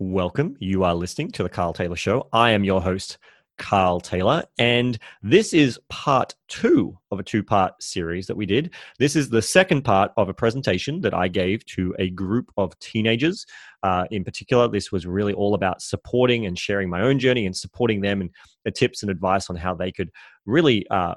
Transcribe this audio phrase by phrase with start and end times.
[0.00, 0.56] welcome.
[0.60, 2.26] You are listening to The Carl Taylor Show.
[2.32, 3.18] I am your host,
[3.58, 8.72] Carl Taylor, and this is part two of a two part series that we did.
[8.98, 12.76] This is the second part of a presentation that I gave to a group of
[12.78, 13.44] teenagers.
[13.82, 17.54] Uh, in particular, this was really all about supporting and sharing my own journey and
[17.54, 18.30] supporting them and
[18.64, 20.10] the tips and advice on how they could
[20.46, 21.14] really uh,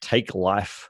[0.00, 0.88] take life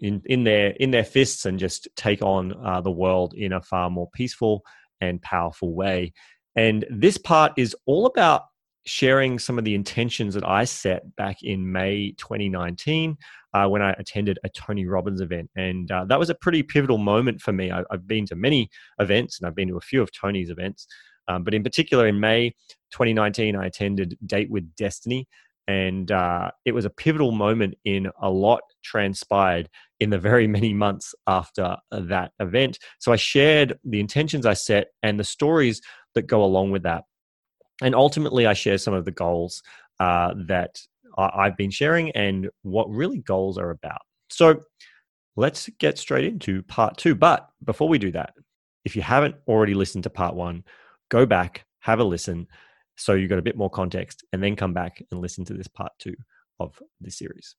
[0.00, 3.62] in in their in their fists and just take on uh, the world in a
[3.62, 4.64] far more peaceful
[5.02, 6.12] and powerful way.
[6.56, 8.42] And this part is all about
[8.86, 13.16] sharing some of the intentions that I set back in May 2019
[13.54, 15.50] uh, when I attended a Tony Robbins event.
[15.56, 17.70] And uh, that was a pretty pivotal moment for me.
[17.70, 20.86] I, have been to many events and I've been to a few of Tony's events.
[21.28, 22.50] Um, but in particular, in May
[22.92, 25.28] 2019, I attended Date with Destiny
[25.68, 29.68] and uh, it was a pivotal moment in a lot transpired
[30.02, 32.78] in the very many months after that event.
[32.98, 35.80] So i shared the intentions i set and the stories
[36.14, 37.04] that go along with that.
[37.80, 39.62] And ultimately i share some of the goals
[40.00, 40.80] uh, that
[41.18, 44.02] i've been sharing and what really goals are about.
[44.30, 44.62] So
[45.36, 47.14] let's get straight into part two.
[47.14, 48.34] But before we do that
[48.84, 50.64] if you haven't already listened to part one
[51.08, 52.48] go back have a listen
[52.96, 55.68] so you've got a bit more context and then come back and listen to this
[55.68, 56.14] part two
[56.60, 57.56] of the series.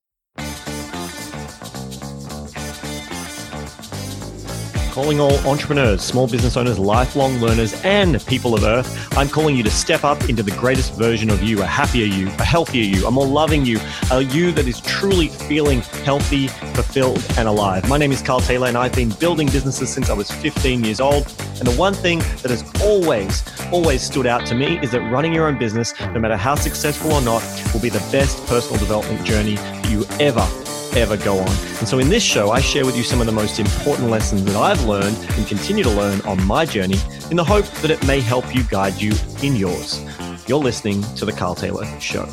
[4.93, 9.11] Calling all entrepreneurs, small business owners, lifelong learners, and people of Earth.
[9.17, 12.27] I'm calling you to step up into the greatest version of you, a happier you,
[12.27, 13.79] a healthier you, a more loving you,
[14.11, 17.89] a you that is truly feeling healthy, fulfilled, and alive.
[17.89, 21.01] My name is Carl Taylor, and I've been building businesses since I was 15 years
[21.01, 21.25] old.
[21.57, 25.33] And the one thing that has always, always stood out to me is that running
[25.33, 27.41] your own business, no matter how successful or not,
[27.73, 29.57] will be the best personal development journey
[29.89, 30.47] you ever
[30.95, 31.49] ever go on.
[31.79, 34.43] And so in this show, I share with you some of the most important lessons
[34.45, 36.97] that I've learned and continue to learn on my journey
[37.29, 40.03] in the hope that it may help you guide you in yours.
[40.47, 42.27] You're listening to The Carl Taylor Show.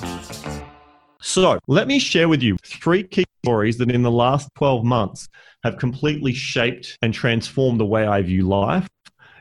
[1.22, 5.28] So let me share with you three key stories that in the last 12 months
[5.62, 8.88] have completely shaped and transformed the way I view life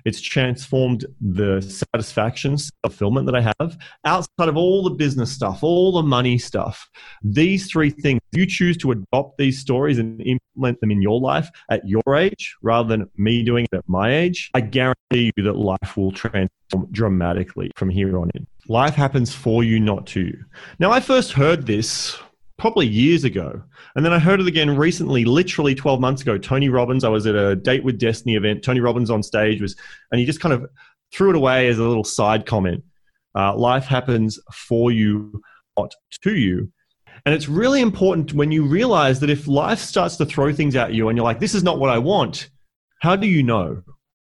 [0.05, 5.91] it's transformed the satisfaction, fulfillment that I have outside of all the business stuff, all
[5.91, 6.89] the money stuff.
[7.23, 11.19] These three things, if you choose to adopt these stories and implement them in your
[11.19, 15.43] life at your age rather than me doing it at my age, I guarantee you
[15.43, 18.45] that life will transform dramatically from here on in.
[18.67, 20.45] Life happens for you, not to you.
[20.77, 22.19] Now, I first heard this
[22.59, 23.61] probably years ago.
[23.95, 26.37] And then I heard it again recently, literally 12 months ago.
[26.37, 28.63] Tony Robbins, I was at a Date with Destiny event.
[28.63, 29.75] Tony Robbins on stage was,
[30.11, 30.69] and he just kind of
[31.11, 32.83] threw it away as a little side comment.
[33.35, 35.41] Uh, life happens for you,
[35.77, 35.93] not
[36.23, 36.71] to you.
[37.25, 40.93] And it's really important when you realize that if life starts to throw things at
[40.93, 42.49] you and you're like, this is not what I want,
[43.01, 43.81] how do you know?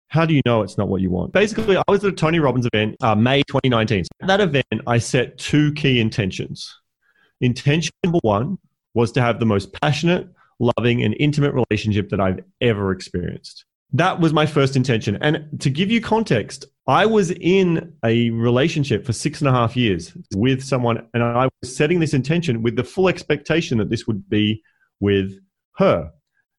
[0.09, 1.33] How do you know it's not what you want?
[1.33, 4.05] Basically, I was at a Tony Robbins event, uh, May 2019.
[4.23, 6.73] At that event, I set two key intentions.
[7.41, 8.59] Intention number one
[8.95, 13.65] was to have the most passionate, loving, and intimate relationship that I've ever experienced.
[13.93, 15.17] That was my first intention.
[15.21, 19.77] And to give you context, I was in a relationship for six and a half
[19.77, 24.07] years with someone, and I was setting this intention with the full expectation that this
[24.07, 24.63] would be
[25.01, 25.39] with
[25.77, 26.11] her.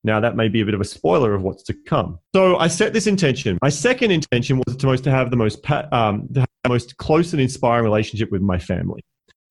[0.04, 2.20] Now, that may be a bit of a spoiler of what's to come.
[2.34, 3.58] So I set this intention.
[3.62, 5.60] My second intention was to, most, to have the most,
[5.92, 9.04] um, to have the most close and inspiring relationship with my family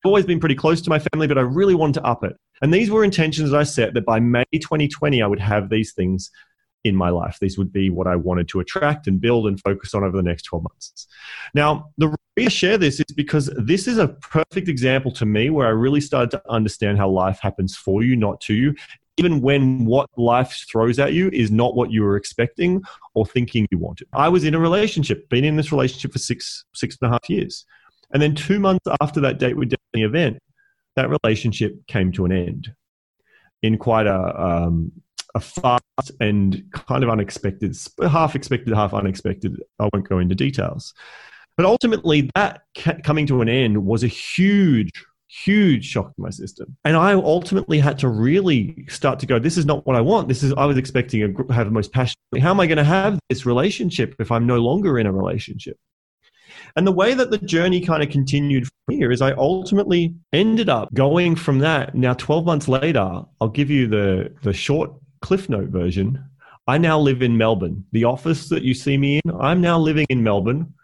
[0.04, 2.36] always been pretty close to my family, but I really wanted to up it.
[2.62, 5.92] And these were intentions that I set that by May 2020, I would have these
[5.92, 6.30] things
[6.84, 7.38] in my life.
[7.40, 10.22] These would be what I wanted to attract and build and focus on over the
[10.22, 11.08] next 12 months.
[11.54, 15.50] Now, the reason I share this is because this is a perfect example to me
[15.50, 18.74] where I really started to understand how life happens for you, not to you.
[19.18, 22.82] Even when what life throws at you is not what you were expecting
[23.14, 24.08] or thinking you wanted.
[24.12, 27.30] I was in a relationship, been in this relationship for six, six and a half
[27.30, 27.64] years.
[28.12, 30.38] And then two months after that date with Destiny event,
[30.96, 32.72] that relationship came to an end
[33.62, 34.92] in quite a, um,
[35.34, 37.76] a fast and kind of unexpected,
[38.08, 39.62] half expected, half unexpected.
[39.78, 40.94] I won't go into details.
[41.56, 42.62] But ultimately, that
[43.03, 44.91] coming to an end was a huge,
[45.26, 46.76] huge shock to my system.
[46.84, 50.28] And I ultimately had to really start to go, this is not what I want.
[50.28, 52.16] This is, I was expecting to have the most passion.
[52.41, 55.78] How am I going to have this relationship if I'm no longer in a relationship?
[56.76, 60.68] And the way that the journey kind of continued from here is I ultimately ended
[60.68, 61.94] up going from that.
[61.94, 64.92] Now, 12 months later, I'll give you the, the short
[65.22, 66.22] Cliff Note version.
[66.66, 67.86] I now live in Melbourne.
[67.92, 70.74] The office that you see me in, I'm now living in Melbourne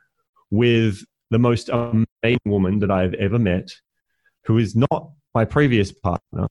[0.50, 3.70] with the most amazing woman that I've ever met,
[4.46, 6.46] who is not my previous partner.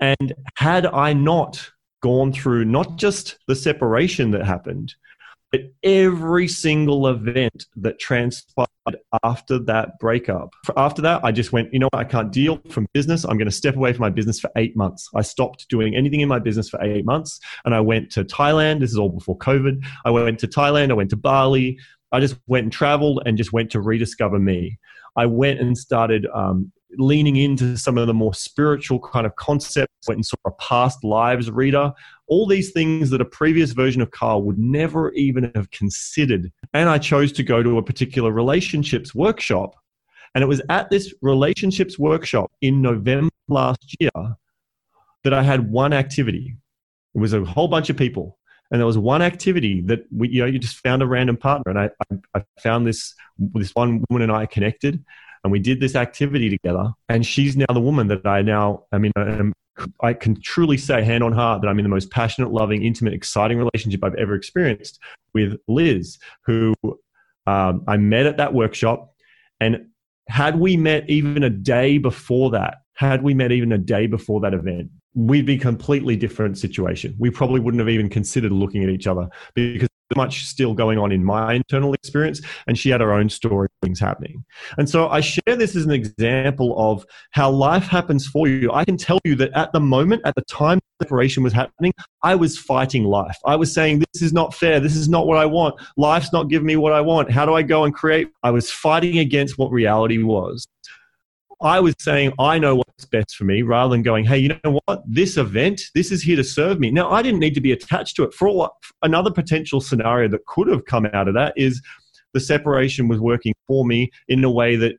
[0.00, 1.70] And had I not
[2.02, 4.94] gone through not just the separation that happened,
[5.52, 8.66] But every single event that transpired
[9.22, 12.86] after that breakup, after that, I just went, you know what, I can't deal from
[12.94, 13.24] business.
[13.24, 15.10] I'm going to step away from my business for eight months.
[15.14, 17.38] I stopped doing anything in my business for eight months.
[17.66, 18.80] And I went to Thailand.
[18.80, 19.84] This is all before COVID.
[20.06, 20.90] I went to Thailand.
[20.90, 21.78] I went to Bali.
[22.12, 24.78] I just went and traveled and just went to rediscover me.
[25.16, 29.92] I went and started um, leaning into some of the more spiritual kind of concepts,
[30.08, 31.92] went and saw a past lives reader,
[32.32, 36.50] all these things that a previous version of Carl would never even have considered.
[36.72, 39.76] And I chose to go to a particular relationships workshop.
[40.34, 44.36] And it was at this relationships workshop in November last year
[45.24, 46.56] that I had one activity.
[47.14, 48.38] It was a whole bunch of people.
[48.70, 51.68] And there was one activity that we, you know, you just found a random partner.
[51.70, 55.04] And I, I, I found this, this one woman and I connected
[55.44, 56.92] and we did this activity together.
[57.08, 59.12] And she's now the woman that I now, I mean,
[60.00, 63.14] I can truly say hand on heart that I'm in the most passionate, loving, intimate,
[63.14, 64.98] exciting relationship I've ever experienced
[65.34, 66.74] with Liz, who
[67.46, 69.14] um, I met at that workshop.
[69.60, 69.86] And
[70.28, 74.40] had we met even a day before that, had we met even a day before
[74.42, 77.14] that event, we'd be completely different situation.
[77.18, 81.12] We probably wouldn't have even considered looking at each other because much still going on
[81.12, 84.44] in my internal experience and she had her own story things happening.
[84.78, 88.72] And so i share this as an example of how life happens for you.
[88.72, 91.92] I can tell you that at the moment at the time separation was happening
[92.22, 93.36] i was fighting life.
[93.44, 94.78] I was saying this is not fair.
[94.80, 95.80] This is not what i want.
[95.96, 97.30] Life's not giving me what i want.
[97.30, 98.28] How do i go and create?
[98.42, 100.66] I was fighting against what reality was
[101.62, 104.80] I was saying, I know what's best for me rather than going, hey, you know
[104.84, 105.02] what?
[105.06, 106.90] This event, this is here to serve me.
[106.90, 108.34] Now, I didn't need to be attached to it.
[108.34, 108.70] For all,
[109.02, 111.80] another potential scenario that could have come out of that is
[112.34, 114.96] the separation was working for me in a way that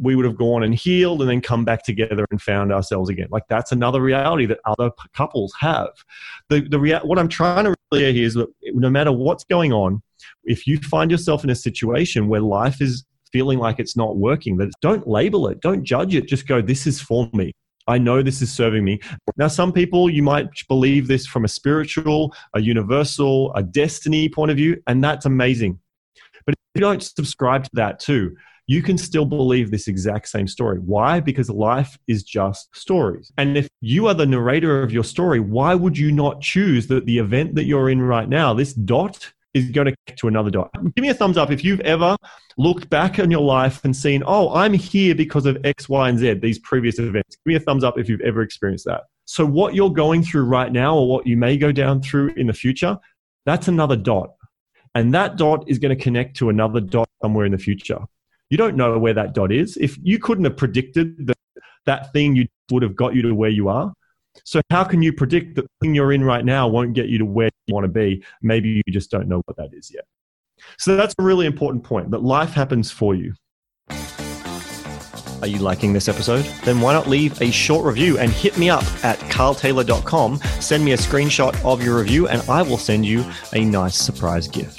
[0.00, 3.26] we would have gone and healed and then come back together and found ourselves again.
[3.30, 5.88] Like that's another reality that other couples have.
[6.48, 9.72] The, the rea- what I'm trying to really here is that no matter what's going
[9.72, 10.02] on,
[10.44, 14.56] if you find yourself in a situation where life is feeling like it's not working,
[14.58, 17.52] that don't label it, don't judge it, just go, this is for me.
[17.86, 19.00] I know this is serving me.
[19.36, 24.50] Now, some people, you might believe this from a spiritual, a universal, a destiny point
[24.50, 25.78] of view, and that's amazing.
[26.44, 28.36] But if you don't subscribe to that too,
[28.66, 30.78] you can still believe this exact same story.
[30.78, 31.20] Why?
[31.20, 33.32] Because life is just stories.
[33.38, 37.06] And if you are the narrator of your story, why would you not choose that
[37.06, 40.50] the event that you're in right now, this dot is going to get to another
[40.50, 40.70] dot.
[40.94, 42.16] Give me a thumbs up if you've ever
[42.56, 46.18] looked back on your life and seen, oh, I'm here because of X, Y, and
[46.18, 47.36] Z, these previous events.
[47.36, 49.02] Give me a thumbs up if you've ever experienced that.
[49.24, 52.46] So, what you're going through right now, or what you may go down through in
[52.46, 52.98] the future,
[53.46, 54.30] that's another dot.
[54.94, 58.00] And that dot is going to connect to another dot somewhere in the future.
[58.50, 59.76] You don't know where that dot is.
[59.76, 61.36] If you couldn't have predicted that
[61.84, 63.92] that thing you would have got you to where you are,
[64.44, 67.24] so how can you predict that thing you're in right now won't get you to
[67.24, 68.24] where you want to be?
[68.42, 70.04] Maybe you just don't know what that is yet.
[70.78, 73.34] So that's a really important point that life happens for you.
[75.40, 76.44] Are you liking this episode?
[76.64, 80.38] Then why not leave a short review and hit me up at carltaylor.com.
[80.60, 84.48] Send me a screenshot of your review and I will send you a nice surprise
[84.48, 84.78] gift.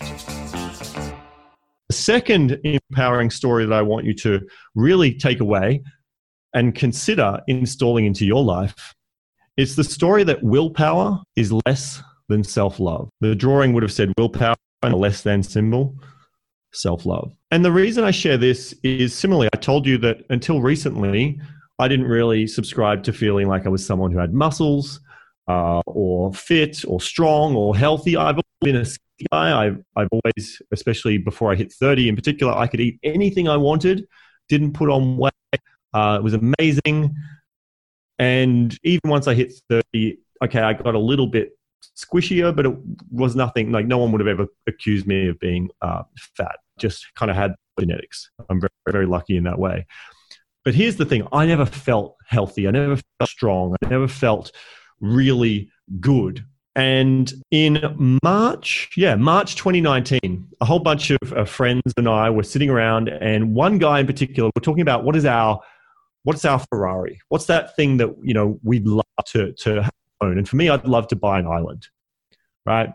[1.88, 4.42] The second empowering story that I want you to
[4.76, 5.82] really take away
[6.54, 8.96] and consider installing into your life
[9.60, 13.10] it's the story that willpower is less than self love.
[13.20, 15.98] The drawing would have said willpower and a less than symbol,
[16.72, 17.34] self love.
[17.52, 21.42] And the reason I share this is similarly, I told you that until recently,
[21.78, 25.02] I didn't really subscribe to feeling like I was someone who had muscles
[25.50, 28.16] uh, or fit or strong or healthy.
[28.16, 28.86] I've always been a
[29.30, 29.66] guy.
[29.66, 33.58] I've, I've always, especially before I hit 30 in particular, I could eat anything I
[33.58, 34.08] wanted,
[34.48, 35.34] didn't put on weight.
[35.94, 37.14] Uh, it was amazing.
[38.20, 41.58] And even once I hit 30, okay, I got a little bit
[41.98, 42.76] squishier, but it
[43.12, 46.04] was nothing like no one would have ever accused me of being uh,
[46.36, 46.58] fat.
[46.78, 48.30] Just kind of had genetics.
[48.50, 49.86] I'm very, very lucky in that way.
[50.66, 52.68] But here's the thing I never felt healthy.
[52.68, 53.76] I never felt strong.
[53.84, 54.52] I never felt
[55.00, 56.46] really good.
[56.76, 62.44] And in March, yeah, March 2019, a whole bunch of uh, friends and I were
[62.44, 65.60] sitting around, and one guy in particular, we're talking about what is our
[66.24, 67.20] what's our Ferrari?
[67.30, 69.90] What's that thing that you know we'd love to to
[70.22, 70.38] own?
[70.38, 71.88] And for me, I'd love to buy an island,
[72.66, 72.90] right?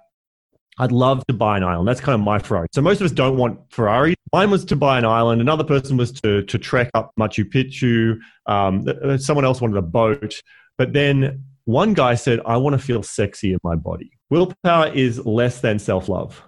[0.79, 1.87] I'd love to buy an island.
[1.87, 2.67] That's kind of my Ferrari.
[2.73, 4.17] So most of us don't want Ferrari.
[4.33, 5.41] Mine was to buy an island.
[5.41, 8.19] Another person was to to trek up Machu Picchu.
[8.47, 10.41] Um, uh, someone else wanted a boat.
[10.77, 15.25] But then one guy said, "I want to feel sexy in my body." Willpower is
[15.25, 16.43] less than self love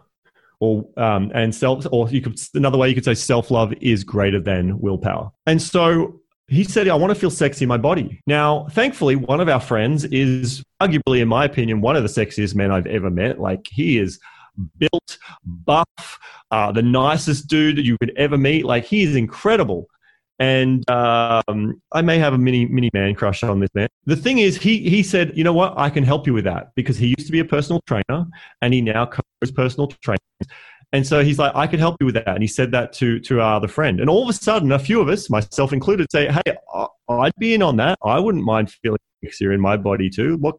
[0.60, 4.04] or um, and self or you could another way you could say self love is
[4.04, 8.20] greater than willpower and so he said, I want to feel sexy in my body.
[8.26, 12.54] Now, thankfully, one of our friends is arguably, in my opinion, one of the sexiest
[12.54, 13.40] men I've ever met.
[13.40, 14.20] Like, he is
[14.78, 16.18] built, buff,
[16.50, 18.64] uh, the nicest dude that you could ever meet.
[18.64, 19.88] Like he is incredible.
[20.38, 23.88] And um, I may have a mini mini man crush on this man.
[24.04, 26.72] The thing is, he he said, you know what, I can help you with that
[26.74, 28.26] because he used to be a personal trainer
[28.60, 30.20] and he now coaches personal trainers.
[30.92, 32.28] And so he's like, I could help you with that.
[32.28, 34.00] And he said that to to our other friend.
[34.00, 36.56] And all of a sudden, a few of us, myself included, say, Hey,
[37.08, 37.98] I'd be in on that.
[38.04, 40.36] I wouldn't mind feeling elixir in my body too.
[40.38, 40.56] What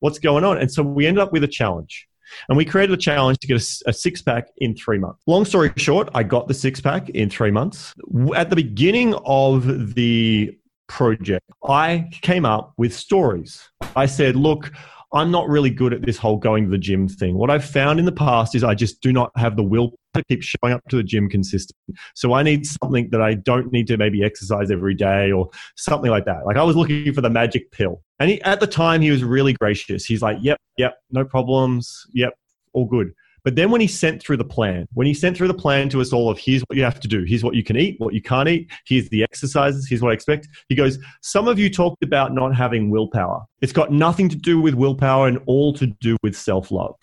[0.00, 0.58] what's going on?
[0.58, 2.08] And so we ended up with a challenge.
[2.48, 5.22] And we created a challenge to get a, a six pack in three months.
[5.26, 7.94] Long story short, I got the six pack in three months.
[8.34, 13.68] At the beginning of the project, I came up with stories.
[13.94, 14.72] I said, look,
[15.16, 17.36] I'm not really good at this whole going to the gym thing.
[17.38, 20.22] What I've found in the past is I just do not have the will to
[20.28, 21.94] keep showing up to the gym consistently.
[22.14, 26.10] So I need something that I don't need to maybe exercise every day or something
[26.10, 26.44] like that.
[26.44, 28.02] Like I was looking for the magic pill.
[28.20, 30.04] And he, at the time, he was really gracious.
[30.04, 32.06] He's like, yep, yep, no problems.
[32.12, 32.34] Yep,
[32.74, 33.12] all good.
[33.46, 36.00] But then when he sent through the plan, when he sent through the plan to
[36.00, 38.12] us all of here's what you have to do, here's what you can eat, what
[38.12, 40.48] you can't eat, here's the exercises, here's what I expect.
[40.68, 43.44] He goes, Some of you talked about not having willpower.
[43.60, 46.96] It's got nothing to do with willpower and all to do with self love.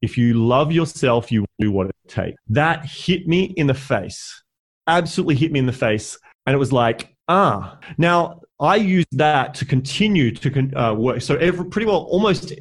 [0.00, 2.40] If you love yourself, you will do what it takes.
[2.50, 4.44] That hit me in the face,
[4.86, 6.16] absolutely hit me in the face.
[6.46, 7.80] And it was like, ah.
[7.98, 11.20] Now, I used that to continue to uh, work.
[11.20, 12.52] So, every, pretty well almost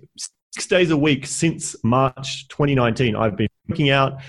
[0.59, 3.15] six days a week since March 2019.
[3.15, 4.19] I've been working out.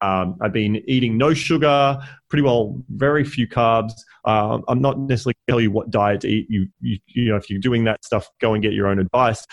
[0.00, 1.98] Um, I've been eating no sugar,
[2.28, 3.90] pretty well, very few carbs.
[4.24, 6.46] Uh, I'm not necessarily tell you what diet to eat.
[6.48, 9.44] You, you, you know, if you're doing that stuff, go and get your own advice.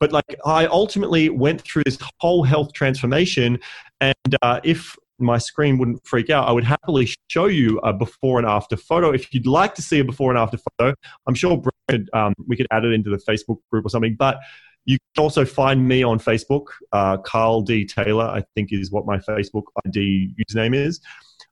[0.00, 3.58] But like, I ultimately went through this whole health transformation,
[4.00, 8.38] and uh, if my screen wouldn't freak out, I would happily show you a before
[8.38, 9.10] and after photo.
[9.10, 12.56] If you'd like to see a before and after photo, I'm sure Brad, um, we
[12.56, 14.16] could add it into the Facebook group or something.
[14.18, 14.38] But
[14.86, 16.66] you can also find me on Facebook.
[16.92, 17.84] Uh, Carl D.
[17.84, 21.00] Taylor, I think, is what my Facebook ID username is.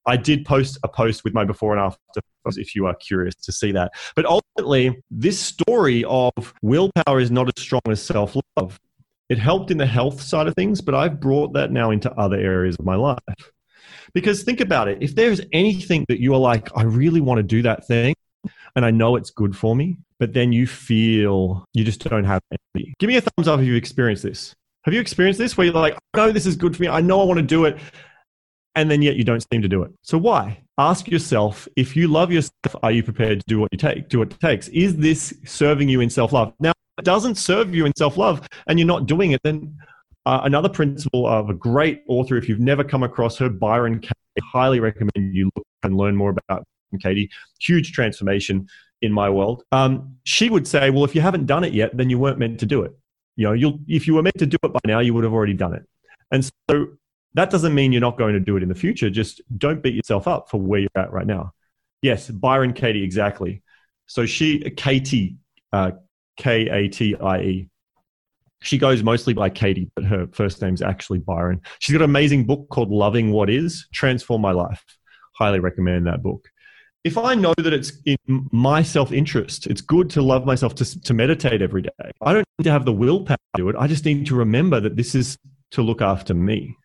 [0.07, 2.21] I did post a post with my before and after
[2.57, 3.93] if you are curious to see that.
[4.17, 8.81] But ultimately, this story of willpower is not as strong as self love.
[9.29, 12.37] It helped in the health side of things, but I've brought that now into other
[12.37, 13.19] areas of my life.
[14.13, 17.43] Because think about it if there's anything that you are like, I really want to
[17.43, 18.15] do that thing,
[18.77, 22.41] and I know it's good for me, but then you feel you just don't have
[22.53, 22.95] energy.
[23.01, 24.55] Give me a thumbs up if you've experienced this.
[24.85, 26.89] Have you experienced this where you're like, I know this is good for me.
[26.89, 27.77] I know I want to do it.
[28.77, 29.91] And then yet you don't seem to do it.
[30.03, 30.63] So why?
[30.79, 34.21] Ask yourself, if you love yourself, are you prepared to do what you take, do
[34.21, 34.69] what it takes?
[34.69, 36.55] Is this serving you in self-love?
[36.61, 39.77] Now, it doesn't serve you in self-love and you're not doing it, then
[40.25, 44.15] uh, another principle of a great author, if you've never come across her, Byron Katie,
[44.53, 46.63] highly recommend you look and learn more about
[47.01, 47.29] Katie.
[47.61, 48.69] Huge transformation
[49.03, 49.65] in my world.
[49.73, 52.61] Um, she would say, well, if you haven't done it yet, then you weren't meant
[52.61, 52.93] to do it.
[53.37, 55.33] You know, you'll, if you were meant to do it by now, you would have
[55.33, 55.85] already done it.
[56.31, 56.87] And so
[57.35, 59.11] that doesn't mean you're not going to do it in the future.
[59.11, 61.53] Just don't beat yourself up for where you're at right now.
[62.01, 63.63] Yes, Byron Katie, exactly.
[64.07, 65.37] So she, Katie,
[65.73, 65.93] uh,
[66.37, 67.69] K A T I E.
[68.63, 71.61] She goes mostly by Katie, but her first name's actually Byron.
[71.81, 74.85] She's got an amazing book called Loving What Is Transform My Life.
[75.35, 76.49] Highly recommend that book
[77.05, 81.01] if I know that it's in my self interest, it's good to love myself to,
[81.01, 81.91] to meditate every day.
[82.21, 83.77] I don't need to have the willpower to do it.
[83.79, 85.37] I just need to remember that this is
[85.73, 86.77] to look after me.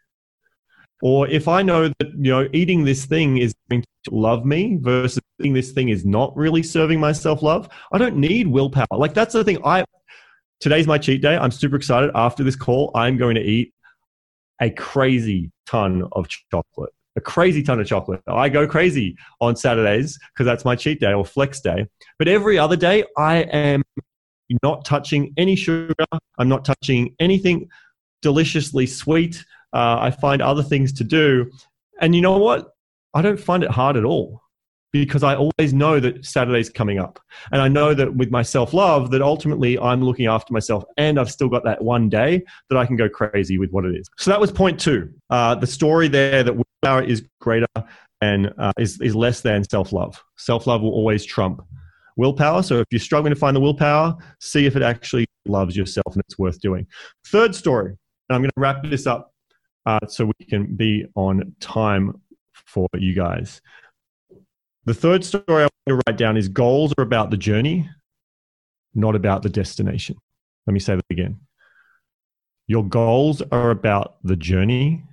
[1.04, 4.80] Or if I know that, you know, eating this thing is going to love me
[4.82, 8.88] versus eating this thing is not really serving my self love, I don't need willpower.
[8.92, 9.60] Like that's the thing.
[9.64, 9.86] I,
[10.60, 11.38] today's my cheat day.
[11.38, 12.10] I'm super excited.
[12.16, 13.72] After this call, I'm going to eat
[14.60, 18.22] a crazy ton of chocolate a crazy ton of chocolate.
[18.28, 21.88] I go crazy on Saturdays because that's my cheat day or flex day.
[22.20, 23.84] But every other day, I am
[24.64, 26.06] not touching any sugar.
[26.38, 27.68] I'm not touching anything
[28.22, 29.44] deliciously sweet.
[29.74, 31.52] Uh, I find other things to do.
[32.00, 32.70] And you know what?
[33.14, 34.42] I don't find it hard at all
[35.06, 37.20] because I always know that Saturday's coming up.
[37.52, 41.20] And I know that with my self love, that ultimately I'm looking after myself and
[41.20, 44.08] I've still got that one day that I can go crazy with what it is.
[44.18, 45.12] So that was point two.
[45.30, 47.68] Uh, the story there that willpower is greater
[48.22, 50.22] and uh, is, is less than self love.
[50.38, 51.62] Self love will always trump
[52.18, 52.64] willpower.
[52.64, 56.24] So if you're struggling to find the willpower, see if it actually loves yourself and
[56.28, 56.88] it's worth doing.
[57.28, 57.92] Third story,
[58.30, 59.34] and I'm going to wrap this up
[59.86, 62.20] uh, so we can be on time
[62.54, 63.62] for you guys.
[64.88, 67.90] The third story I want to write down is goals are about the journey,
[68.96, 70.16] not about the destination.
[70.66, 71.42] Let me say that again.
[72.68, 75.04] Your goals are about the journey,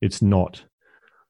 [0.00, 0.62] it's not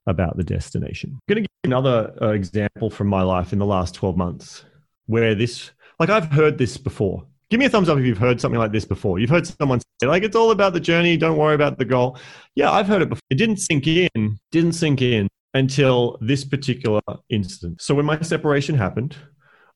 [0.06, 1.12] about the destination.
[1.12, 4.66] I'm going to give another uh, example from my life in the last 12 months
[5.06, 7.24] where this, like I've heard this before.
[7.48, 9.18] Give me a thumbs up if you've heard something like this before.
[9.18, 12.18] You've heard someone say, like, it's all about the journey, don't worry about the goal.
[12.56, 13.22] Yeah, I've heard it before.
[13.30, 17.84] It didn't sink in, didn't sink in until this particular instance.
[17.84, 19.16] So when my separation happened,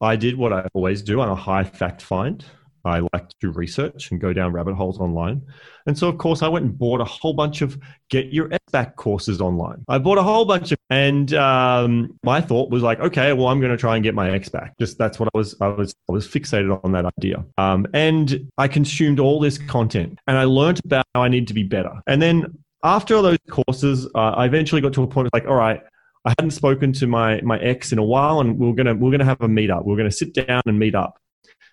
[0.00, 2.44] I did what I always do on a high fact find.
[2.85, 5.42] I like to do research and go down rabbit holes online.
[5.87, 8.64] And so, of course, I went and bought a whole bunch of get your ex
[8.70, 9.85] back courses online.
[9.88, 13.61] I bought a whole bunch of, and um, my thought was like, okay, well, I'm
[13.61, 14.78] going to try and get my ex back.
[14.78, 17.44] Just that's what I was, I was, I was fixated on that idea.
[17.58, 21.54] Um, and I consumed all this content and I learned about how I need to
[21.54, 21.92] be better.
[22.06, 25.56] And then after all those courses, uh, I eventually got to a point like, all
[25.56, 25.80] right,
[26.25, 29.02] I hadn't spoken to my my ex in a while, and we we're gonna we
[29.02, 29.85] we're gonna have a meet up.
[29.85, 31.18] We we're gonna sit down and meet up.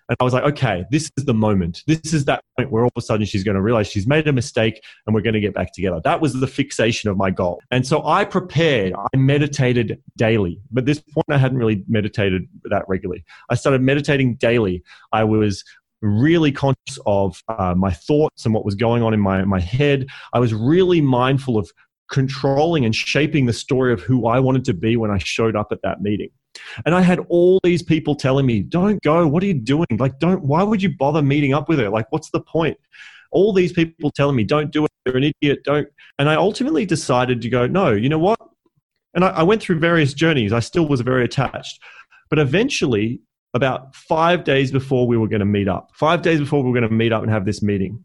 [0.08, 1.82] And I was like, okay, this is the moment.
[1.86, 4.28] This is that point where all of a sudden she's going to realize she's made
[4.28, 6.00] a mistake and we're going to get back together.
[6.04, 7.60] That was the fixation of my goal.
[7.72, 10.60] And so I prepared, I meditated daily.
[10.70, 13.24] But this point, I hadn't really meditated that regularly.
[13.50, 14.84] I started meditating daily.
[15.12, 15.64] I was
[16.06, 20.06] really conscious of uh, my thoughts and what was going on in my, my head.
[20.32, 21.70] I was really mindful of
[22.10, 25.68] controlling and shaping the story of who I wanted to be when I showed up
[25.72, 26.30] at that meeting.
[26.84, 29.26] And I had all these people telling me, don't go.
[29.26, 29.86] What are you doing?
[29.98, 31.90] Like, don't, why would you bother meeting up with her?
[31.90, 32.78] Like, what's the point?
[33.30, 34.90] All these people telling me, don't do it.
[35.04, 35.60] You're an idiot.
[35.64, 35.88] Don't.
[36.18, 38.40] And I ultimately decided to go, no, you know what?
[39.14, 40.52] And I, I went through various journeys.
[40.52, 41.80] I still was very attached.
[42.30, 43.20] But eventually,
[43.56, 46.78] about five days before we were going to meet up, five days before we were
[46.78, 48.04] going to meet up and have this meeting,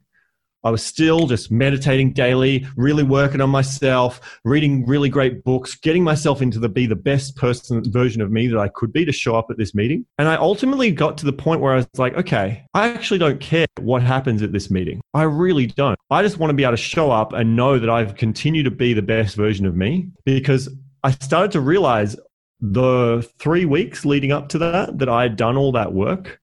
[0.63, 6.03] I was still just meditating daily, really working on myself, reading really great books, getting
[6.03, 9.11] myself into the be the best person version of me that I could be to
[9.11, 10.05] show up at this meeting.
[10.19, 13.39] And I ultimately got to the point where I was like, okay, I actually don't
[13.39, 15.01] care what happens at this meeting.
[15.15, 15.97] I really don't.
[16.11, 18.71] I just want to be able to show up and know that I've continued to
[18.71, 20.69] be the best version of me because
[21.03, 22.15] I started to realize
[22.61, 26.39] the three weeks leading up to that, that I had done all that work,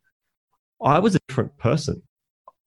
[0.82, 2.02] I was a different person.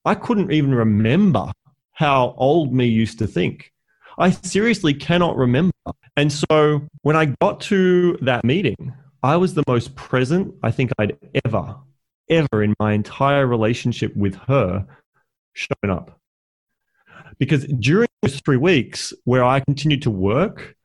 [0.06, 1.52] I couldn't even remember
[1.92, 3.72] how old me used to think.
[4.18, 5.72] I seriously cannot remember.
[6.18, 8.94] And so when I got to that meeting,
[9.24, 11.76] I was the most present I think I'd ever,
[12.30, 14.86] ever in my entire relationship with her
[15.54, 16.20] shown up.
[17.38, 20.76] Because during those three weeks where I continued to work,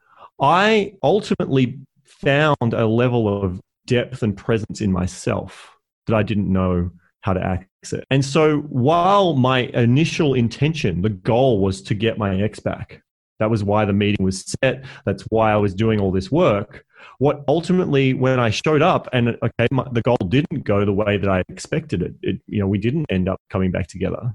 [0.40, 1.78] I ultimately
[2.20, 5.76] found a level of depth and presence in myself
[6.06, 8.04] that I didn't know how to access.
[8.10, 13.02] And so while my initial intention, the goal was to get my ex back,
[13.38, 14.84] that was why the meeting was set.
[15.04, 16.84] That's why I was doing all this work.
[17.18, 21.16] What ultimately, when I showed up, and okay, my, the goal didn't go the way
[21.16, 22.14] that I expected it.
[22.22, 22.40] it.
[22.46, 24.34] You know, we didn't end up coming back together,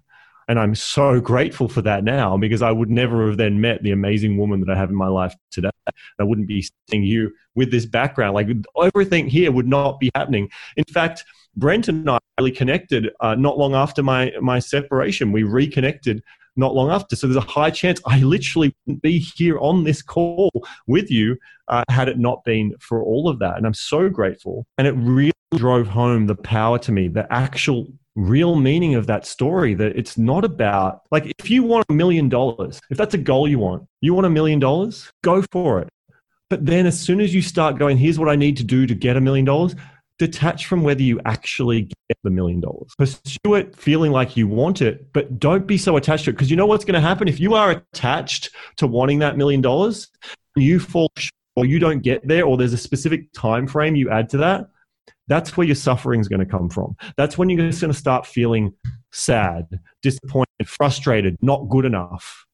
[0.51, 3.91] and I'm so grateful for that now because I would never have then met the
[3.91, 5.69] amazing woman that I have in my life today.
[6.19, 8.33] I wouldn't be seeing you with this background.
[8.33, 8.49] Like
[8.83, 10.49] everything here would not be happening.
[10.75, 11.23] In fact,
[11.55, 15.31] Brent and I really connected uh, not long after my my separation.
[15.31, 16.21] We reconnected
[16.57, 17.15] not long after.
[17.15, 20.51] So there's a high chance I literally wouldn't be here on this call
[20.85, 21.37] with you
[21.69, 23.55] uh, had it not been for all of that.
[23.55, 24.65] And I'm so grateful.
[24.77, 29.25] And it really drove home the power to me, the actual real meaning of that
[29.25, 33.17] story that it's not about like if you want a million dollars if that's a
[33.17, 35.87] goal you want you want a million dollars go for it
[36.49, 38.93] but then as soon as you start going here's what i need to do to
[38.93, 39.75] get a million dollars
[40.21, 42.93] detach from whether you actually get the million dollars.
[42.95, 46.33] Pursue it feeling like you want it, but don't be so attached to it.
[46.33, 47.27] Because you know what's going to happen?
[47.27, 50.09] If you are attached to wanting that million dollars,
[50.55, 54.11] you fall short or you don't get there, or there's a specific time frame you
[54.11, 54.69] add to that,
[55.31, 56.95] that's where your suffering is going to come from.
[57.15, 58.73] That's when you're just going to start feeling
[59.11, 62.45] sad, disappointed, frustrated, not good enough.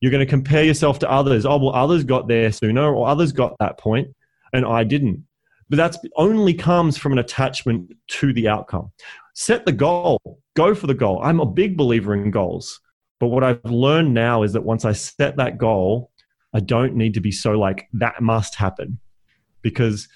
[0.00, 1.46] You're going to compare yourself to others.
[1.46, 4.08] Oh, well, others got there sooner, or others got that point,
[4.52, 5.24] and I didn't.
[5.70, 8.92] But that's only comes from an attachment to the outcome.
[9.34, 10.20] Set the goal,
[10.54, 11.20] go for the goal.
[11.22, 12.80] I'm a big believer in goals.
[13.18, 16.10] But what I've learned now is that once I set that goal,
[16.52, 18.98] I don't need to be so like, that must happen.
[19.62, 20.06] Because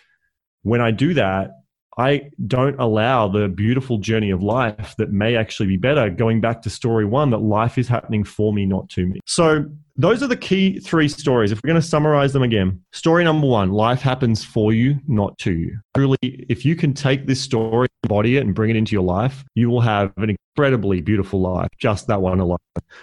[0.63, 1.53] when I do that,
[1.99, 6.63] I don't allow the beautiful journey of life that may actually be better, going back
[6.63, 9.21] to story one, that life is happening for me, not to me.
[9.27, 11.53] So those are the key three stories.
[11.53, 15.37] If we're going to summarize them again, story number one life happens for you, not
[15.39, 15.79] to you.
[15.95, 19.45] Truly, if you can take this story, embody it, and bring it into your life,
[19.55, 22.59] you will have an incredibly beautiful life, just that one alone.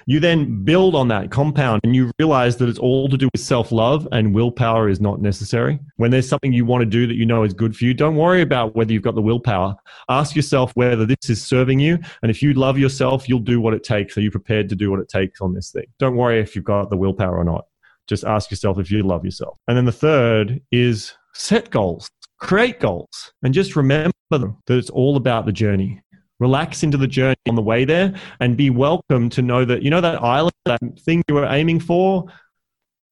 [0.05, 3.41] You then build on that compound and you realize that it's all to do with
[3.41, 5.79] self love and willpower is not necessary.
[5.97, 8.15] When there's something you want to do that you know is good for you, don't
[8.15, 9.75] worry about whether you've got the willpower.
[10.09, 11.99] Ask yourself whether this is serving you.
[12.21, 14.17] And if you love yourself, you'll do what it takes.
[14.17, 15.85] Are you prepared to do what it takes on this thing?
[15.99, 17.65] Don't worry if you've got the willpower or not.
[18.07, 19.57] Just ask yourself if you love yourself.
[19.67, 22.09] And then the third is set goals,
[22.39, 26.01] create goals, and just remember them that it's all about the journey.
[26.39, 29.89] relax into the journey on the way there and be welcome to know that you
[29.89, 32.25] know that island that thing you were aiming for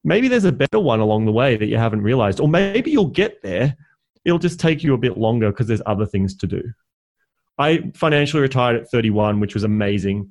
[0.04, 3.06] maybe there's a better one along the way that you haven't realized or maybe you'll
[3.08, 3.76] get there
[4.26, 6.62] it'll just take you a bit longer because there's other things to do
[7.58, 10.30] i financially retired at 31 which was amazing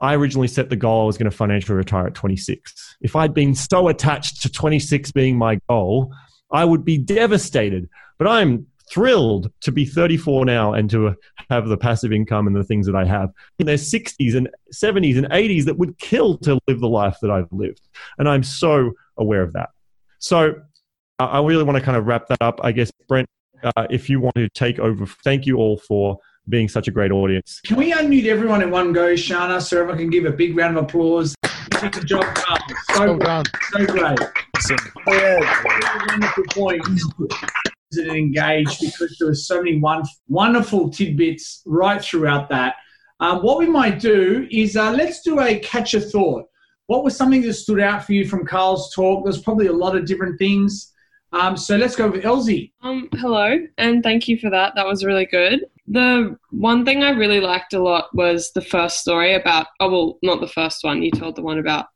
[0.00, 3.34] i originally set the goal i was going to financially retire at 26 if i'd
[3.34, 6.12] been so attached to 26 being my goal
[6.50, 11.14] i would be devastated but i'm thrilled to be 34 now and to
[11.48, 15.16] have the passive income and the things that I have in their 60s and 70s
[15.16, 17.88] and 80s that would kill to live the life that I've lived.
[18.18, 19.70] And I'm so aware of that.
[20.18, 20.54] So
[21.20, 22.60] I really want to kind of wrap that up.
[22.64, 23.28] I guess, Brent,
[23.62, 26.18] uh, if you want to take over, thank you all for
[26.50, 27.60] being such a great audience.
[27.64, 30.76] Can we unmute everyone in one go, Shana, so everyone can give a big round
[30.76, 31.34] of applause?
[31.70, 32.58] Good job, Carl.
[32.92, 33.44] So, well done.
[33.70, 34.18] so great.
[34.56, 34.76] Awesome.
[35.06, 35.64] Oh, yeah.
[36.08, 36.82] Wonderful point
[37.92, 39.80] and engaged because there were so many
[40.28, 42.74] wonderful tidbits right throughout that.
[43.20, 46.46] Um, what we might do is uh, let's do a catch a thought.
[46.86, 49.24] What was something that stood out for you from Carl's talk?
[49.24, 50.92] There's probably a lot of different things.
[51.32, 52.72] Um, so let's go with Elsie.
[52.82, 54.74] Um, hello, and thank you for that.
[54.74, 55.66] That was really good.
[55.90, 60.18] The one thing I really liked a lot was the first story about, oh, well,
[60.22, 61.02] not the first one.
[61.02, 61.86] You told the one about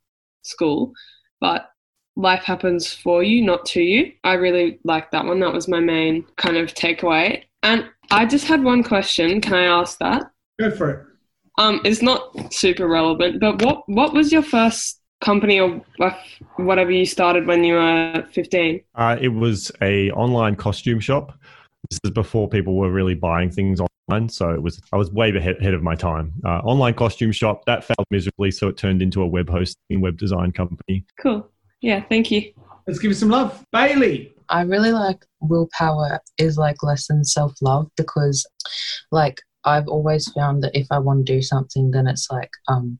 [0.42, 0.92] school,
[1.40, 1.68] but
[2.16, 4.12] life happens for you, not to you.
[4.24, 5.40] I really liked that one.
[5.40, 7.44] That was my main kind of takeaway.
[7.62, 9.40] And I just had one question.
[9.40, 10.24] Can I ask that?
[10.58, 11.06] Go for it.
[11.58, 15.80] Um, it's not super relevant, but what what was your first company or
[16.56, 18.80] whatever you started when you were 15?
[18.94, 21.38] Uh, it was a online costume shop.
[21.90, 25.34] This is before people were really buying things online, so it was I was way
[25.34, 26.32] ahead, ahead of my time.
[26.44, 30.18] Uh, online costume shop that failed miserably, so it turned into a web hosting, web
[30.18, 31.04] design company.
[31.20, 31.48] Cool.
[31.80, 32.52] Yeah, thank you.
[32.86, 33.64] Let's give you some love.
[33.72, 34.34] Bailey.
[34.48, 38.46] I really like willpower is like less than self love because
[39.10, 42.98] like I've always found that if I want to do something then it's like um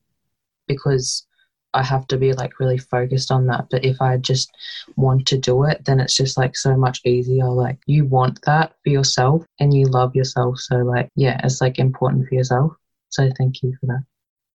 [0.66, 1.27] because
[1.75, 3.67] I have to be like really focused on that.
[3.71, 4.55] But if I just
[4.97, 7.49] want to do it, then it's just like so much easier.
[7.49, 10.59] Like you want that for yourself and you love yourself.
[10.59, 12.73] So like yeah, it's like important for yourself.
[13.11, 14.05] So thank you for that.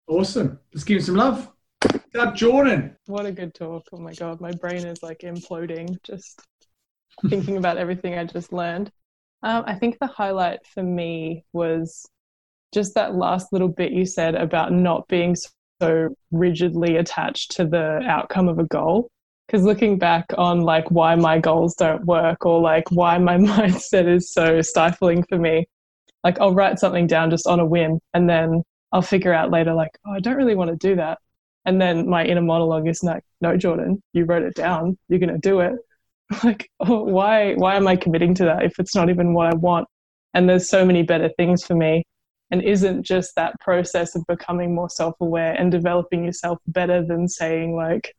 [0.08, 0.60] Awesome.
[0.74, 1.52] Let's give him some love
[2.18, 2.96] up, Jordan?
[3.06, 3.88] What a good talk.
[3.94, 6.42] Oh my God, my brain is like imploding just
[7.30, 8.92] thinking about everything I just learned.
[9.44, 12.06] Um, I think the highlight for me was
[12.74, 15.50] just that last little bit you said about not being so
[16.32, 19.10] rigidly attached to the outcome of a goal.
[19.48, 24.08] Because looking back on like why my goals don't work or like why my mindset
[24.08, 25.68] is so stifling for me,
[26.24, 29.74] like I'll write something down just on a whim and then I'll figure out later
[29.74, 31.20] like, oh, I don't really want to do that.
[31.66, 34.98] And then my inner monologue is like, no, Jordan, you wrote it down.
[35.10, 35.74] You're going to do it.
[36.44, 39.56] like, oh, why, why am I committing to that if it's not even what I
[39.56, 39.88] want?
[40.34, 42.06] And there's so many better things for me.
[42.50, 47.28] And isn't just that process of becoming more self aware and developing yourself better than
[47.28, 48.16] saying, like,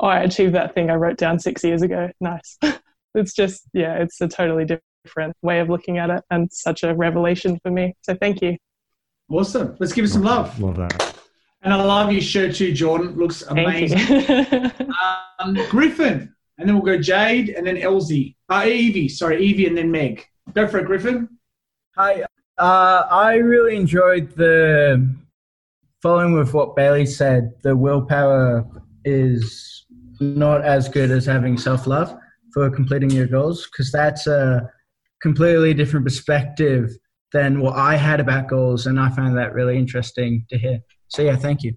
[0.00, 2.10] oh, I achieved that thing I wrote down six years ago.
[2.20, 2.56] Nice.
[3.14, 6.94] it's just, yeah, it's a totally different way of looking at it and such a
[6.94, 7.94] revelation for me.
[8.02, 8.56] So thank you.
[9.28, 9.76] Awesome.
[9.80, 10.58] Let's give it some love.
[10.60, 11.16] Love that.
[11.62, 13.16] And I love your shirt too, Jordan.
[13.16, 13.98] Looks amazing.
[15.38, 16.34] um, Griffin.
[16.58, 18.36] And then we'll go Jade and then Elsie.
[18.48, 19.08] Uh, Evie.
[19.08, 20.24] Sorry, Evie and then Meg.
[20.52, 21.28] Go for it, Griffin.
[21.96, 22.24] Hi.
[22.56, 25.14] Uh, I really enjoyed the
[26.02, 27.52] following with what Bailey said.
[27.62, 28.64] The willpower
[29.04, 29.86] is
[30.20, 32.14] not as good as having self love
[32.52, 34.68] for completing your goals because that's a
[35.20, 36.90] completely different perspective
[37.32, 38.86] than what I had about goals.
[38.86, 40.78] And I found that really interesting to hear.
[41.08, 41.74] So yeah, thank you.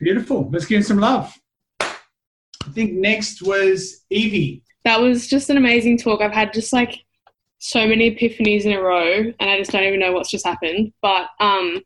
[0.00, 0.50] Beautiful.
[0.50, 1.32] Let's give him some love.
[1.80, 4.64] I think next was Evie.
[4.84, 6.20] That was just an amazing talk.
[6.20, 7.04] I've had just like
[7.60, 10.92] so many epiphanies in a row, and I just don't even know what's just happened.
[11.02, 11.82] But um,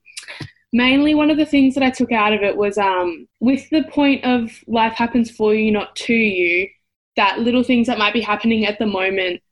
[0.73, 3.83] mainly, one of the things that I took out of it was um, with the
[3.91, 6.69] point of life happens for you, not to you.
[7.17, 9.43] That little things that might be happening at the moment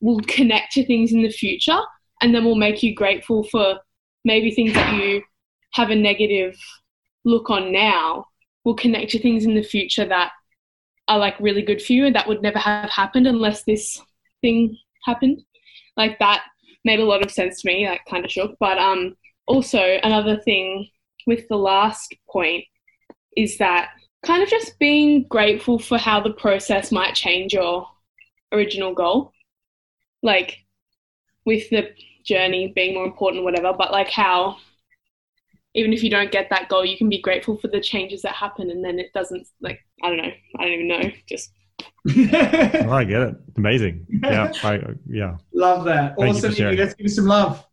[0.00, 1.80] will connect to things in the future,
[2.22, 3.80] and then will make you grateful for
[4.24, 5.22] maybe things that you
[5.72, 6.56] have a negative
[7.24, 8.24] look on now
[8.64, 10.30] will connect to things in the future that
[11.08, 14.00] are like really good for you and that would never have happened unless this
[14.42, 15.42] thing happened.
[15.96, 16.42] Like that
[16.84, 18.56] made a lot of sense to me, that kind of shook.
[18.58, 20.88] But um also another thing
[21.26, 22.64] with the last point
[23.36, 23.90] is that
[24.24, 27.86] kind of just being grateful for how the process might change your
[28.52, 29.32] original goal.
[30.22, 30.58] Like
[31.46, 31.90] with the
[32.24, 34.56] journey being more important, whatever, but like how
[35.74, 38.34] even if you don't get that goal, you can be grateful for the changes that
[38.34, 41.52] happen, and then it doesn't like I don't know, I don't even know, just.
[42.08, 43.36] Oh, I get it.
[43.56, 44.06] Amazing.
[44.22, 45.36] Yeah, I, yeah.
[45.52, 46.16] Love that.
[46.18, 46.76] Thank awesome.
[46.76, 47.66] Let's give you some love.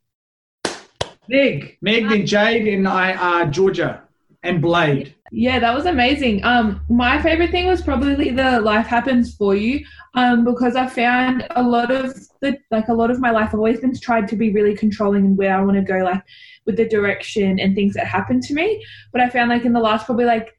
[1.30, 4.04] Meg, Meg, then Jade, and I are Georgia
[4.44, 5.14] and Blade.
[5.32, 6.44] Yeah, that was amazing.
[6.46, 9.86] Um, my favorite thing was probably the life happens for you.
[10.14, 13.56] Um, because I found a lot of the like a lot of my life I've
[13.56, 16.24] always been tried to be really controlling in where I want to go, like
[16.66, 18.84] with the direction and things that happen to me.
[19.12, 20.57] But I found like in the last probably like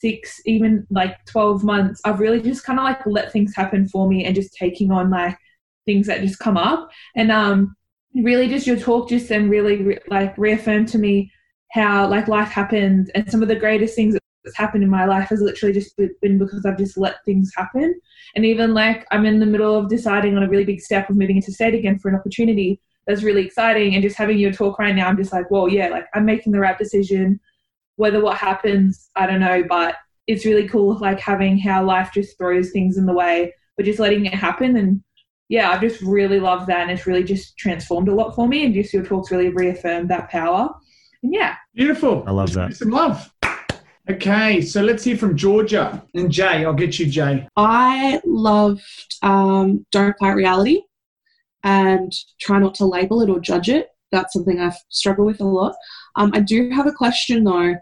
[0.00, 4.08] six, even like twelve months, I've really just kind of like let things happen for
[4.08, 5.36] me and just taking on like
[5.86, 6.90] things that just come up.
[7.16, 7.74] And um,
[8.14, 11.30] really, just your talk just then really re- like reaffirmed to me
[11.72, 15.28] how like life happens and some of the greatest things that's happened in my life
[15.28, 18.00] has literally just been because I've just let things happen.
[18.34, 21.16] And even like I'm in the middle of deciding on a really big step of
[21.16, 23.94] moving into state again for an opportunity that's really exciting.
[23.94, 26.52] And just having your talk right now, I'm just like, well, yeah, like I'm making
[26.52, 27.40] the right decision.
[27.98, 32.38] Whether what happens, I don't know, but it's really cool like having how life just
[32.38, 34.76] throws things in the way, but just letting it happen.
[34.76, 35.02] And
[35.48, 38.64] yeah, I've just really loved that and it's really just transformed a lot for me.
[38.64, 40.68] And just your talks really reaffirmed that power.
[41.22, 41.56] And yeah.
[41.74, 42.24] Beautiful.
[42.26, 42.76] I love that.
[42.76, 43.30] Some love.
[44.10, 46.64] Okay, so let's hear from Georgia and Jay.
[46.64, 47.46] I'll get you, Jay.
[47.56, 48.82] I loved
[49.20, 50.82] um, Don't Fight Reality
[51.62, 53.88] and try not to label it or judge it.
[54.10, 55.74] That's something I've struggled with a lot.
[56.16, 57.74] Um, I do have a question though,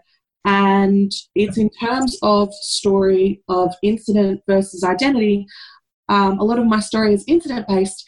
[0.45, 5.45] and it's in terms of story of incident versus identity.
[6.09, 8.05] Um, a lot of my story is incident based.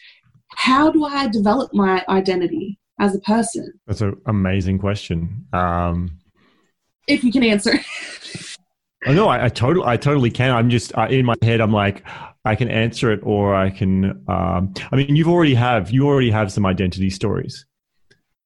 [0.56, 3.72] How do I develop my identity as a person?
[3.86, 5.46] That's an amazing question.
[5.52, 6.18] Um,
[7.06, 7.74] if you can answer.
[9.06, 10.50] oh, no, I, I totally, I totally can.
[10.50, 11.60] I'm just in my head.
[11.60, 12.04] I'm like,
[12.44, 14.24] I can answer it, or I can.
[14.28, 17.66] Um, I mean, you've already have you already have some identity stories.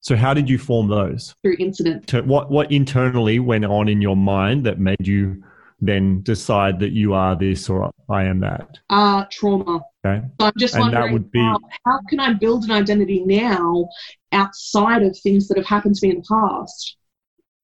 [0.04, 1.34] So how did you form those?
[1.42, 2.06] Through incident.
[2.08, 5.42] To, what what internally went on in your mind that made you
[5.80, 8.78] then decide that you are this or I am that?
[8.90, 9.80] Uh trauma.
[10.06, 10.26] Okay.
[10.38, 13.24] So I'm just and wondering that would be, how, how can I build an identity
[13.24, 13.88] now
[14.32, 16.96] outside of things that have happened to me in the past?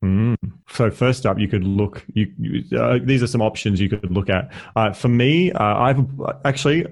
[0.03, 0.37] Mm.
[0.70, 2.07] So first up, you could look.
[2.14, 4.50] You, you uh, these are some options you could look at.
[4.74, 6.07] Uh, for me, uh, I've
[6.46, 6.87] actually,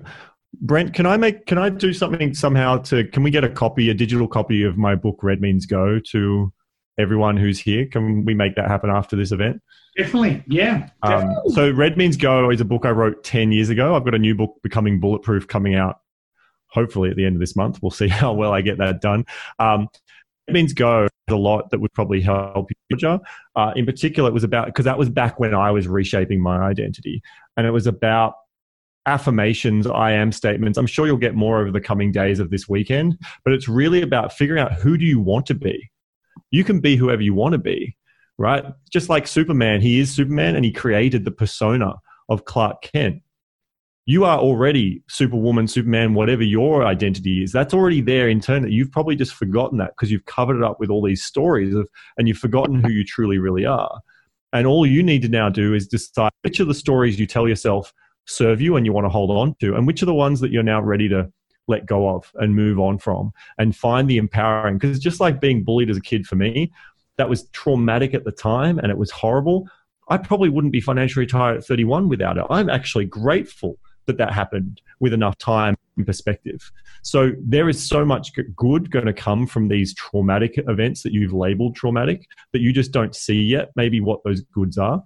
[0.54, 1.46] Brent, can I make?
[1.46, 3.04] Can I do something somehow to?
[3.04, 6.52] Can we get a copy, a digital copy of my book Red Means Go to
[6.98, 7.86] everyone who's here?
[7.86, 9.60] Can we make that happen after this event?
[9.96, 10.88] Definitely, yeah.
[11.04, 11.36] Definitely.
[11.36, 13.94] Um, so Red Means Go is a book I wrote ten years ago.
[13.94, 16.00] I've got a new book, Becoming Bulletproof, coming out
[16.68, 17.80] hopefully at the end of this month.
[17.82, 19.26] We'll see how well I get that done.
[19.58, 19.88] Um,
[20.46, 23.20] Red Means Go a lot that would probably help you.
[23.54, 26.58] Uh, in particular, it was about because that was back when I was reshaping my
[26.58, 27.22] identity,
[27.56, 28.34] and it was about
[29.08, 30.78] affirmations, I am statements.
[30.78, 34.02] I'm sure you'll get more over the coming days of this weekend, but it's really
[34.02, 35.90] about figuring out who do you want to be.
[36.50, 37.96] You can be whoever you want to be,
[38.36, 38.64] right?
[38.92, 41.94] Just like Superman, he is Superman and he created the persona
[42.28, 43.22] of Clark Kent
[44.08, 47.52] you are already superwoman, superman, whatever your identity is.
[47.52, 48.72] That's already there internally.
[48.72, 51.86] You've probably just forgotten that because you've covered it up with all these stories of,
[52.16, 54.00] and you've forgotten who you truly really are.
[54.54, 57.46] And all you need to now do is decide which of the stories you tell
[57.46, 57.92] yourself
[58.28, 60.52] serve you and you want to hold on to, and which are the ones that
[60.52, 61.30] you're now ready to
[61.66, 64.78] let go of and move on from and find the empowering.
[64.78, 66.72] Because just like being bullied as a kid for me,
[67.16, 69.68] that was traumatic at the time and it was horrible.
[70.08, 72.44] I probably wouldn't be financially retired at 31 without it.
[72.48, 76.72] I'm actually grateful that that happened with enough time and perspective.
[77.02, 81.34] So there is so much good going to come from these traumatic events that you've
[81.34, 85.02] labeled traumatic that you just don't see yet, maybe what those goods are.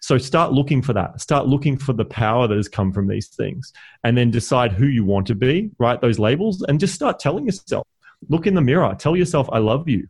[0.00, 1.20] So start looking for that.
[1.20, 4.86] Start looking for the power that has come from these things and then decide who
[4.86, 7.86] you want to be, write those labels and just start telling yourself.
[8.28, 10.06] Look in the mirror, tell yourself, I love you.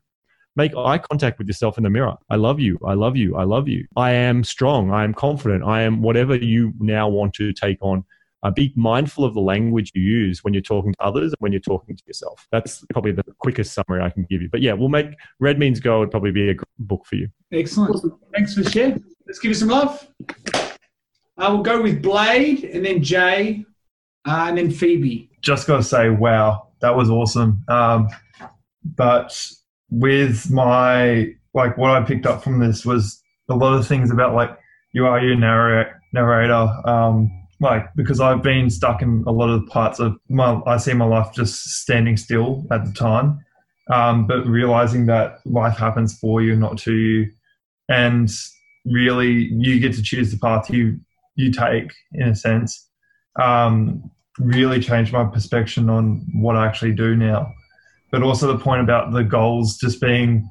[0.57, 2.17] Make eye contact with yourself in the mirror.
[2.29, 2.79] I love you.
[2.85, 3.37] I love you.
[3.37, 3.87] I love you.
[3.97, 4.91] I am strong.
[4.91, 5.63] I am confident.
[5.65, 8.05] I am whatever you now want to take on
[8.43, 11.53] uh, be mindful of the language you use when you're talking to others and when
[11.53, 12.47] you're talking to yourself.
[12.51, 14.49] That's probably the quickest summary I can give you.
[14.49, 17.29] But yeah, we'll make Red Means Go would probably be a book for you.
[17.53, 18.15] Excellent.
[18.35, 19.05] Thanks for sharing.
[19.31, 20.09] Let's give you some love.
[21.39, 23.65] I uh, will go with Blade and then Jay
[24.27, 25.31] uh, and then Phoebe.
[25.41, 27.65] Just got to say, wow, that was awesome.
[27.69, 28.09] Um,
[28.97, 29.41] but
[29.89, 34.35] with my, like, what I picked up from this was a lot of things about,
[34.35, 34.51] like,
[34.95, 39.65] you are your narrator, narrator um, like because I've been stuck in a lot of
[39.69, 43.45] parts of my I see my life just standing still at the time,
[43.93, 47.31] um, but realizing that life happens for you, not to you,
[47.89, 48.29] and
[48.85, 50.99] really you get to choose the path you
[51.37, 52.89] you take in a sense.
[53.41, 57.51] Um, really changed my perspective on what I actually do now,
[58.11, 60.49] but also the point about the goals just being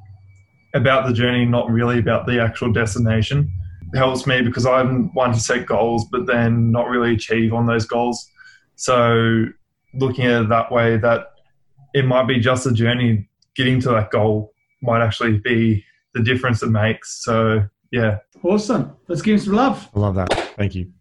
[0.74, 3.52] about the journey, not really about the actual destination
[3.94, 7.86] helps me because I'm one to set goals, but then not really achieve on those
[7.86, 8.30] goals.
[8.76, 9.46] So
[9.94, 11.32] looking at it that way, that
[11.94, 16.62] it might be just a journey getting to that goal, might actually be the difference
[16.62, 17.24] it makes.
[17.24, 18.18] So yeah.
[18.42, 18.96] Awesome.
[19.08, 19.88] Let's give him some love.
[19.94, 20.32] I love that.
[20.56, 20.92] Thank you.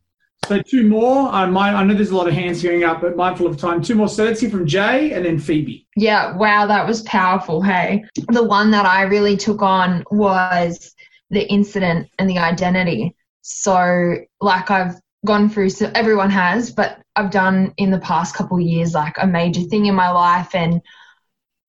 [0.48, 1.30] So two more.
[1.30, 1.74] I might.
[1.74, 3.82] I know there's a lot of hands going up, but mindful of time.
[3.82, 4.08] Two more.
[4.08, 5.88] So let's hear from Jay and then Phoebe.
[5.96, 6.36] Yeah.
[6.36, 7.62] Wow, that was powerful.
[7.62, 10.96] Hey, the one that I really took on was
[11.30, 13.16] the incident and the identity.
[13.42, 18.58] So, like I've gone through, so everyone has, but I've done in the past couple
[18.58, 20.82] of years like a major thing in my life, and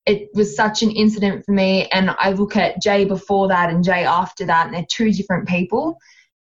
[0.05, 1.87] it was such an incident for me.
[1.87, 5.47] And I look at Jay before that and Jay after that, and they're two different
[5.47, 5.97] people.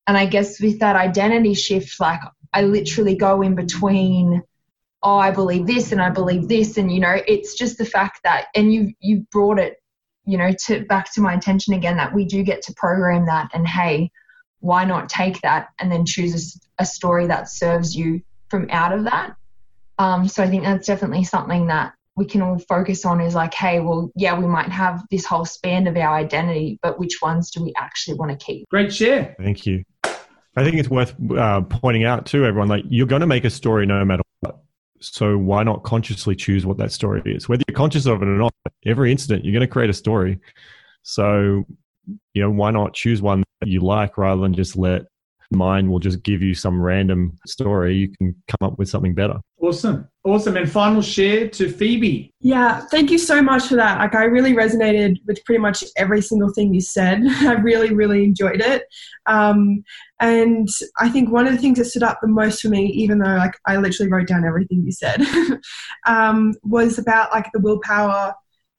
[0.07, 2.21] And I guess with that identity shift, like
[2.53, 4.43] I literally go in between,
[5.03, 6.79] oh, I believe this and I believe this.
[6.79, 9.83] And, you know, it's just the fact that, and you, you brought it,
[10.25, 13.51] you know, to back to my attention again that we do get to program that.
[13.53, 14.11] And hey,
[14.61, 18.93] why not take that and then choose a, a story that serves you from out
[18.93, 19.35] of that?
[19.99, 23.55] Um, so I think that's definitely something that we can all focus on is like,
[23.55, 27.51] hey, well, yeah, we might have this whole span of our identity, but which ones
[27.51, 28.69] do we actually want to keep?
[28.69, 29.37] Great share.
[29.39, 29.85] Thank you.
[30.05, 33.51] I think it's worth uh, pointing out to everyone like you're going to make a
[33.51, 34.59] story no matter what.
[35.01, 37.49] So why not consciously choose what that story is?
[37.49, 38.53] Whether you're conscious of it or not,
[38.85, 40.41] every incident you're going to create a story.
[41.03, 41.65] So
[42.35, 45.03] you know why not choose one that you like rather than just let
[45.51, 47.97] mine will just give you some random story.
[47.97, 49.39] You can come up with something better.
[49.61, 50.09] Awesome.
[50.25, 50.57] Awesome.
[50.57, 52.31] And final share to Phoebe.
[52.41, 53.99] Yeah, thank you so much for that.
[53.99, 57.23] Like, I really resonated with pretty much every single thing you said.
[57.27, 58.85] I really, really enjoyed it.
[59.27, 59.83] Um,
[60.21, 63.19] and I think one of the things that stood up the most for me, even
[63.19, 65.23] though like I literally wrote down everything you said,
[66.07, 68.35] um, was about like the willpower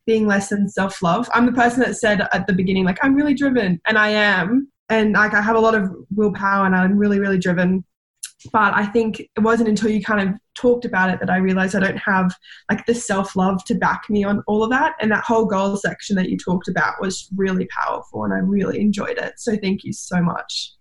[0.06, 1.30] being less than self love.
[1.34, 4.72] I'm the person that said at the beginning, like, I'm really driven, and I am
[4.90, 7.84] and like I have a lot of willpower and I'm really really driven
[8.54, 11.76] but I think it wasn't until you kind of talked about it that I realized
[11.76, 12.34] I don't have
[12.70, 14.96] like the self love to back me on all of that.
[15.02, 18.80] And that whole goal section that you talked about was really powerful and I really
[18.80, 19.34] enjoyed it.
[19.38, 20.74] So thank you so much.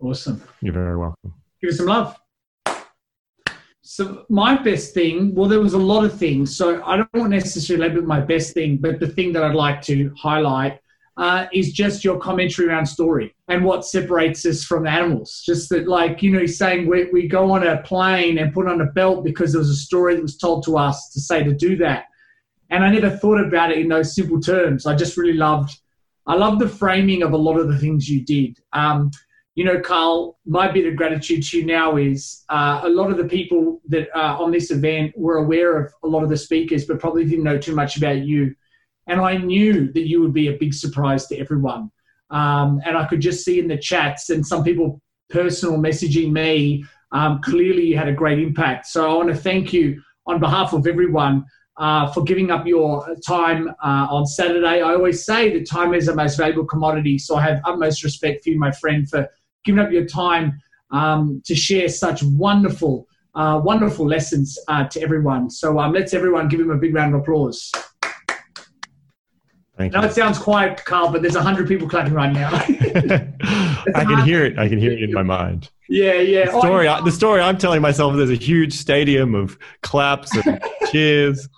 [0.00, 0.42] Awesome.
[0.60, 1.34] You're very welcome.
[1.60, 2.16] Give us some love.
[3.82, 6.56] So my best thing, well, there was a lot of things.
[6.56, 9.82] So I don't want necessarily label my best thing, but the thing that I'd like
[9.82, 10.78] to highlight
[11.18, 15.42] uh, is just your commentary around story and what separates us from animals.
[15.44, 18.68] Just that, like, you know, he's saying we, we go on a plane and put
[18.68, 21.42] on a belt because there was a story that was told to us to say
[21.42, 22.04] to do that.
[22.70, 24.86] And I never thought about it in those simple terms.
[24.86, 25.76] I just really loved,
[26.28, 28.56] I love the framing of a lot of the things you did.
[28.72, 29.10] Um,
[29.56, 33.16] you know, Carl, my bit of gratitude to you now is uh, a lot of
[33.16, 36.84] the people that are on this event were aware of a lot of the speakers,
[36.84, 38.54] but probably didn't know too much about you.
[39.08, 41.90] And I knew that you would be a big surprise to everyone.
[42.30, 46.84] Um, and I could just see in the chats and some people personal messaging me.
[47.12, 48.86] Um, clearly, you had a great impact.
[48.86, 51.44] So I want to thank you on behalf of everyone
[51.78, 54.82] uh, for giving up your time uh, on Saturday.
[54.82, 57.18] I always say that time is the most valuable commodity.
[57.18, 59.26] So I have utmost respect for you, my friend, for
[59.64, 65.48] giving up your time um, to share such wonderful, uh, wonderful lessons uh, to everyone.
[65.50, 67.72] So um, let's everyone give him a big round of applause.
[69.78, 72.50] Thank now it sounds quiet, Carl, but there's a hundred people clapping right now.
[73.94, 74.58] I can hear it.
[74.58, 75.70] I can hear it in my mind.
[75.88, 76.46] Yeah, yeah.
[76.46, 80.60] The story, oh, the story I'm telling myself, there's a huge stadium of claps and
[80.90, 81.48] cheers.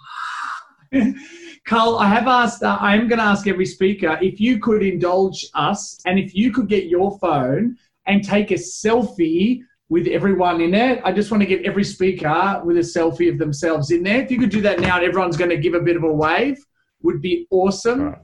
[1.67, 4.83] Carl, I have asked, uh, I am going to ask every speaker if you could
[4.83, 10.61] indulge us and if you could get your phone and take a selfie with everyone
[10.61, 11.01] in it.
[11.05, 14.21] I just want to get every speaker with a selfie of themselves in there.
[14.21, 16.13] If you could do that now and everyone's going to give a bit of a
[16.13, 16.63] wave
[17.03, 18.03] would be awesome.
[18.03, 18.19] Right.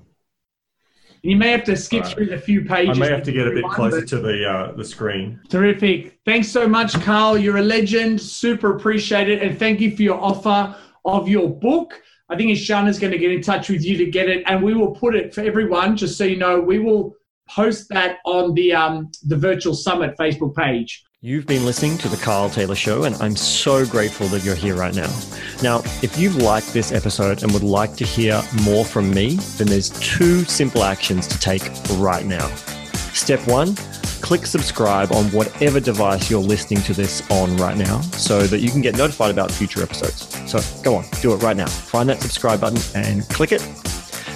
[1.23, 2.15] You may have to skip right.
[2.15, 2.97] through the few pages.
[2.97, 5.41] I may have to get a bit closer to the uh, the screen.
[5.49, 6.21] Terrific.
[6.25, 7.37] Thanks so much, Carl.
[7.37, 8.21] You're a legend.
[8.21, 12.01] Super appreciate it, and thank you for your offer of your book.
[12.29, 14.75] I think Ishana's going to get in touch with you to get it, and we
[14.75, 15.97] will put it for everyone.
[15.97, 17.17] Just so you know, we will
[17.49, 21.06] post that on the um, the virtual summit Facebook page.
[21.23, 24.75] You've been listening to The Carl Taylor Show, and I'm so grateful that you're here
[24.77, 25.11] right now.
[25.63, 29.67] Now, if you've liked this episode and would like to hear more from me, then
[29.67, 32.47] there's two simple actions to take right now.
[33.15, 33.75] Step one,
[34.21, 38.69] click subscribe on whatever device you're listening to this on right now so that you
[38.69, 40.39] can get notified about future episodes.
[40.47, 41.67] So go on, do it right now.
[41.67, 43.63] Find that subscribe button and click it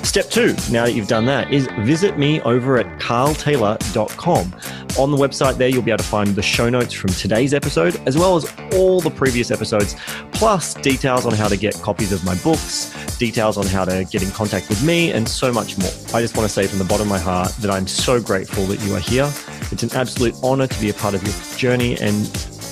[0.02, 4.56] Step two, now that you've done that, is visit me over at carltaylor.com.
[4.98, 8.00] On the website there, you'll be able to find the show notes from today's episode,
[8.06, 9.94] as well as all the previous episodes,
[10.32, 14.22] plus details on how to get copies of my books, details on how to get
[14.22, 15.92] in contact with me, and so much more.
[16.12, 18.64] I just want to say from the bottom of my heart that I'm so grateful
[18.66, 19.32] that you are here.
[19.70, 21.96] It's an absolute honor to be a part of your journey.
[22.00, 22.28] And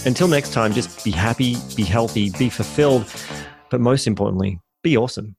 [0.07, 3.07] until next time, just be happy, be healthy, be fulfilled,
[3.71, 5.37] but most importantly, be awesome.